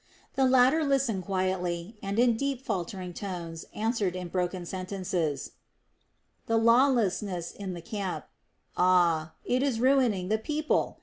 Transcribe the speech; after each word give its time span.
The 0.33 0.45
latter 0.47 0.83
listened 0.83 1.25
quietly, 1.25 1.95
and 2.01 2.17
in 2.17 2.35
deep, 2.35 2.65
faltering 2.65 3.13
tones 3.13 3.65
answered 3.71 4.15
in 4.15 4.29
broken 4.29 4.65
sentences: 4.65 5.51
"The 6.47 6.57
lawlessness 6.57 7.51
in 7.51 7.75
the 7.75 7.83
camp 7.83 8.25
ay, 8.75 9.29
it 9.45 9.61
is 9.61 9.79
ruining 9.79 10.29
the 10.29 10.39
people! 10.39 10.97